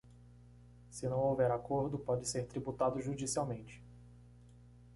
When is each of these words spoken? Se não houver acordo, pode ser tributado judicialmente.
Se 0.89 1.07
não 1.07 1.19
houver 1.19 1.51
acordo, 1.51 1.99
pode 1.99 2.27
ser 2.27 2.47
tributado 2.47 2.99
judicialmente. 2.99 3.83